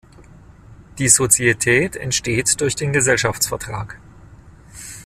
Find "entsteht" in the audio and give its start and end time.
1.95-2.59